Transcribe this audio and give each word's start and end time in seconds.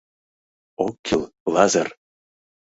—Ок 0.85 0.95
кӱл 1.05 1.21
Лазыр! 1.53 1.87